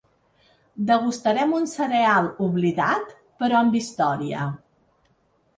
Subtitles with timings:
[0.87, 4.49] Degustarem un cereal oblidat, però amb història.